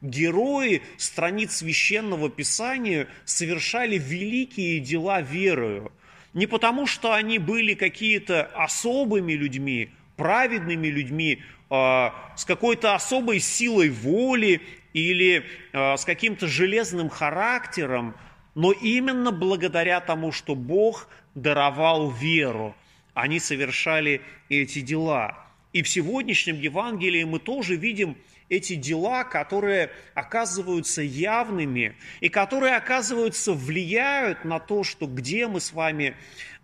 герои 0.00 0.82
страниц 0.96 1.56
Священного 1.56 2.30
Писания 2.30 3.06
совершали 3.24 3.98
великие 3.98 4.80
дела 4.80 5.20
верою. 5.20 5.92
Не 6.32 6.46
потому, 6.46 6.86
что 6.86 7.12
они 7.12 7.38
были 7.38 7.74
какие-то 7.74 8.44
особыми 8.54 9.34
людьми, 9.34 9.90
праведными 10.16 10.88
людьми, 10.88 11.42
а, 11.68 12.14
с 12.36 12.44
какой-то 12.44 12.94
особой 12.94 13.40
силой 13.40 13.90
воли 13.90 14.62
или 14.94 15.44
а, 15.72 15.96
с 15.96 16.04
каким-то 16.04 16.46
железным 16.46 17.10
характером, 17.10 18.14
но 18.54 18.72
именно 18.72 19.32
благодаря 19.32 20.00
тому, 20.00 20.32
что 20.32 20.54
Бог 20.54 21.08
даровал 21.34 22.10
веру, 22.10 22.74
они 23.14 23.40
совершали 23.40 24.22
эти 24.48 24.80
дела. 24.80 25.38
И 25.72 25.82
в 25.82 25.88
сегодняшнем 25.88 26.56
Евангелии 26.60 27.24
мы 27.24 27.38
тоже 27.38 27.76
видим 27.76 28.16
эти 28.48 28.74
дела, 28.74 29.24
которые 29.24 29.90
оказываются 30.14 31.00
явными 31.00 31.96
и 32.20 32.28
которые, 32.28 32.76
оказываются, 32.76 33.54
влияют 33.54 34.44
на 34.44 34.58
то, 34.58 34.84
что 34.84 35.06
где 35.06 35.46
мы 35.46 35.60
с 35.60 35.72
вами, 35.72 36.14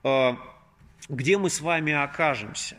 э, 0.05 0.33
где 1.09 1.39
мы 1.39 1.49
с 1.49 1.63
вами 1.63 1.95
окажемся. 1.95 2.77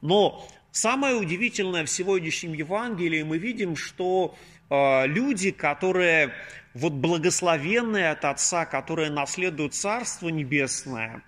Но 0.00 0.48
самое 0.70 1.16
удивительное 1.16 1.84
в 1.84 1.90
сегодняшнем 1.90 2.54
Евангелии 2.54 3.22
мы 3.22 3.36
видим, 3.36 3.76
что 3.76 4.34
э, 4.70 5.06
люди, 5.06 5.50
которые 5.50 6.32
вот 6.76 6.92
благословенные 6.92 8.10
от 8.10 8.24
Отца, 8.24 8.66
которые 8.66 9.10
наследуют 9.10 9.74
Царство 9.74 10.28
Небесное, 10.28 11.22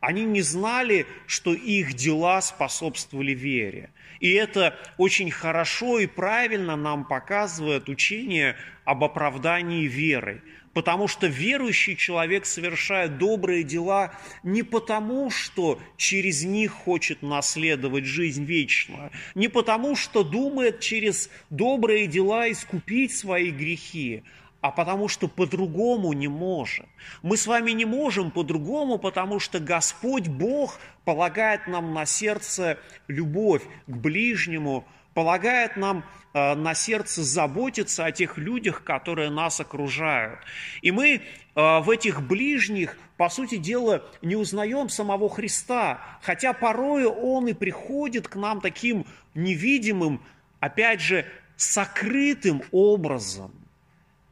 они 0.00 0.24
не 0.24 0.42
знали, 0.42 1.06
что 1.26 1.54
их 1.54 1.94
дела 1.94 2.40
способствовали 2.40 3.32
вере. 3.32 3.90
И 4.20 4.32
это 4.32 4.76
очень 4.96 5.30
хорошо 5.30 6.00
и 6.00 6.06
правильно 6.06 6.76
нам 6.76 7.04
показывает 7.04 7.88
учение 7.88 8.56
об 8.84 9.04
оправдании 9.04 9.86
верой. 9.86 10.40
Потому 10.74 11.08
что 11.08 11.26
верующий 11.26 11.96
человек 11.96 12.44
совершает 12.44 13.18
добрые 13.18 13.62
дела 13.62 14.12
не 14.42 14.62
потому, 14.62 15.30
что 15.30 15.80
через 15.96 16.44
них 16.44 16.72
хочет 16.72 17.22
наследовать 17.22 18.04
жизнь 18.04 18.44
вечную, 18.44 19.10
не 19.34 19.48
потому, 19.48 19.96
что 19.96 20.22
думает 20.22 20.80
через 20.80 21.30
добрые 21.50 22.06
дела 22.06 22.50
искупить 22.50 23.16
свои 23.16 23.50
грехи, 23.50 24.22
а 24.60 24.72
потому 24.72 25.08
что 25.08 25.28
по-другому 25.28 26.12
не 26.12 26.28
можем. 26.28 26.86
Мы 27.22 27.36
с 27.36 27.46
вами 27.46 27.70
не 27.70 27.84
можем 27.84 28.30
по-другому, 28.30 28.98
потому 28.98 29.38
что 29.38 29.60
Господь 29.60 30.28
Бог 30.28 30.80
полагает 31.04 31.68
нам 31.68 31.94
на 31.94 32.06
сердце 32.06 32.78
любовь 33.06 33.62
к 33.86 33.96
ближнему, 33.96 34.84
полагает 35.14 35.76
нам 35.76 36.04
э, 36.34 36.54
на 36.54 36.74
сердце 36.74 37.22
заботиться 37.22 38.04
о 38.04 38.10
тех 38.10 38.36
людях, 38.36 38.82
которые 38.82 39.30
нас 39.30 39.60
окружают. 39.60 40.40
И 40.82 40.90
мы 40.90 41.14
э, 41.14 41.20
в 41.54 41.88
этих 41.88 42.22
ближних, 42.22 42.98
по 43.16 43.28
сути 43.28 43.58
дела, 43.58 44.04
не 44.22 44.34
узнаем 44.34 44.88
самого 44.88 45.28
Христа, 45.28 46.00
хотя 46.20 46.52
порою 46.52 47.10
Он 47.10 47.46
и 47.46 47.52
приходит 47.52 48.26
к 48.26 48.34
нам 48.34 48.60
таким 48.60 49.06
невидимым, 49.34 50.20
опять 50.58 51.00
же, 51.00 51.26
сокрытым 51.56 52.62
образом– 52.72 53.52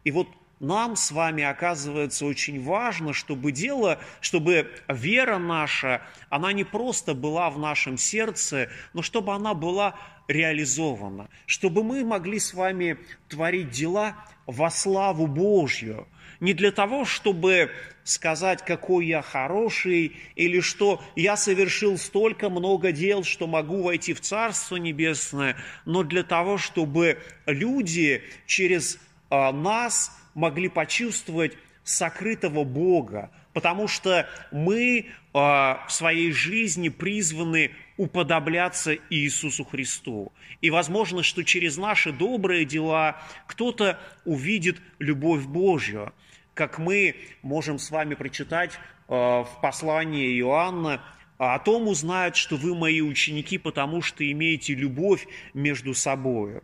и 0.06 0.12
вот 0.12 0.28
нам 0.60 0.94
с 0.94 1.10
вами 1.10 1.42
оказывается 1.42 2.26
очень 2.26 2.62
важно, 2.62 3.12
чтобы 3.12 3.50
дело, 3.50 3.98
чтобы 4.20 4.70
вера 4.86 5.38
наша, 5.38 6.00
она 6.30 6.52
не 6.52 6.62
просто 6.62 7.12
была 7.12 7.50
в 7.50 7.58
нашем 7.58 7.98
сердце, 7.98 8.70
но 8.94 9.02
чтобы 9.02 9.34
она 9.34 9.52
была 9.52 9.96
реализована, 10.28 11.28
чтобы 11.44 11.82
мы 11.82 12.04
могли 12.04 12.38
с 12.38 12.54
вами 12.54 12.98
творить 13.28 13.70
дела 13.70 14.14
во 14.46 14.70
славу 14.70 15.26
Божью, 15.26 16.06
не 16.38 16.54
для 16.54 16.70
того, 16.70 17.04
чтобы 17.04 17.72
сказать, 18.04 18.64
какой 18.64 19.06
я 19.06 19.22
хороший, 19.22 20.14
или 20.36 20.60
что 20.60 21.02
я 21.16 21.36
совершил 21.36 21.98
столько 21.98 22.48
много 22.48 22.92
дел, 22.92 23.24
что 23.24 23.48
могу 23.48 23.82
войти 23.82 24.14
в 24.14 24.20
Царство 24.20 24.76
Небесное, 24.76 25.56
но 25.84 26.04
для 26.04 26.22
того, 26.22 26.58
чтобы 26.58 27.18
люди 27.46 28.22
через 28.46 29.00
нас 29.30 30.16
могли 30.34 30.68
почувствовать 30.68 31.52
сокрытого 31.84 32.64
Бога, 32.64 33.30
потому 33.52 33.88
что 33.88 34.28
мы 34.50 35.06
а, 35.32 35.84
в 35.86 35.92
своей 35.92 36.32
жизни 36.32 36.88
призваны 36.88 37.70
уподобляться 37.96 38.96
Иисусу 39.08 39.64
Христу. 39.64 40.32
И 40.60 40.70
возможно, 40.70 41.22
что 41.22 41.44
через 41.44 41.76
наши 41.76 42.12
добрые 42.12 42.64
дела 42.64 43.22
кто-то 43.46 43.98
увидит 44.24 44.78
любовь 44.98 45.44
Божью, 45.44 46.12
как 46.54 46.78
мы 46.78 47.16
можем 47.42 47.78
с 47.78 47.90
вами 47.90 48.14
прочитать 48.14 48.72
а, 49.08 49.44
в 49.44 49.60
послании 49.60 50.38
Иоанна, 50.40 51.00
о 51.38 51.58
том 51.58 51.86
узнают, 51.86 52.34
что 52.34 52.56
вы 52.56 52.74
мои 52.74 53.00
ученики, 53.00 53.58
потому 53.58 54.02
что 54.02 54.30
имеете 54.30 54.74
любовь 54.74 55.26
между 55.54 55.94
собой. 55.94 56.62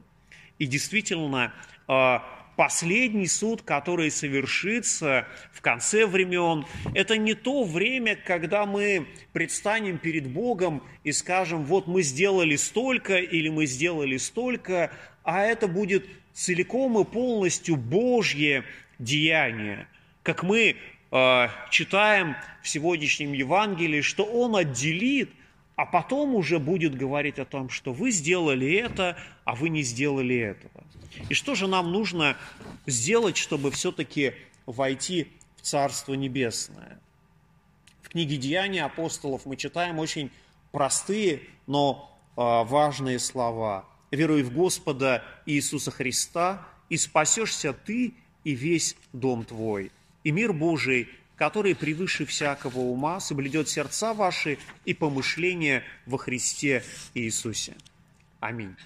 И 0.58 0.66
действительно, 0.66 1.52
а, 1.86 2.26
последний 2.56 3.26
суд, 3.26 3.62
который 3.62 4.10
совершится 4.10 5.26
в 5.52 5.60
конце 5.60 6.06
времен, 6.06 6.66
это 6.94 7.16
не 7.16 7.34
то 7.34 7.64
время, 7.64 8.16
когда 8.16 8.66
мы 8.66 9.06
предстанем 9.32 9.98
перед 9.98 10.28
Богом 10.28 10.82
и 11.04 11.12
скажем, 11.12 11.64
вот 11.64 11.86
мы 11.86 12.02
сделали 12.02 12.56
столько 12.56 13.16
или 13.16 13.48
мы 13.48 13.66
сделали 13.66 14.16
столько, 14.16 14.90
а 15.24 15.42
это 15.42 15.68
будет 15.68 16.06
целиком 16.32 16.98
и 16.98 17.04
полностью 17.04 17.76
Божье 17.76 18.64
деяние. 18.98 19.86
Как 20.22 20.42
мы 20.42 20.76
э, 21.10 21.48
читаем 21.70 22.36
в 22.62 22.68
сегодняшнем 22.68 23.32
Евангелии, 23.32 24.00
что 24.00 24.24
Он 24.24 24.56
отделит 24.56 25.30
а 25.76 25.86
потом 25.86 26.34
уже 26.34 26.58
будет 26.58 26.94
говорить 26.94 27.38
о 27.38 27.44
том, 27.44 27.68
что 27.68 27.92
вы 27.92 28.10
сделали 28.10 28.74
это, 28.74 29.16
а 29.44 29.54
вы 29.54 29.68
не 29.68 29.82
сделали 29.82 30.36
этого. 30.36 30.84
И 31.28 31.34
что 31.34 31.54
же 31.54 31.66
нам 31.66 31.92
нужно 31.92 32.36
сделать, 32.86 33.36
чтобы 33.36 33.70
все-таки 33.70 34.34
войти 34.66 35.28
в 35.56 35.62
Царство 35.62 36.14
Небесное? 36.14 37.00
В 38.02 38.08
книге 38.10 38.36
Деяния 38.36 38.84
апостолов 38.84 39.46
мы 39.46 39.56
читаем 39.56 39.98
очень 39.98 40.30
простые, 40.72 41.40
но 41.66 42.18
а, 42.36 42.64
важные 42.64 43.18
слова. 43.18 43.86
«Веруй 44.10 44.42
в 44.42 44.52
Господа 44.52 45.24
Иисуса 45.46 45.90
Христа, 45.90 46.66
и 46.90 46.98
спасешься 46.98 47.72
ты 47.72 48.14
и 48.44 48.52
весь 48.52 48.96
дом 49.12 49.44
твой, 49.44 49.90
и 50.24 50.30
мир 50.30 50.52
Божий 50.52 51.08
который 51.36 51.74
превыше 51.74 52.26
всякого 52.26 52.78
ума 52.78 53.20
соблюдет 53.20 53.68
сердца 53.68 54.14
ваши 54.14 54.58
и 54.84 54.94
помышления 54.94 55.82
во 56.06 56.18
Христе 56.18 56.84
Иисусе. 57.14 57.74
Аминь. 58.40 58.76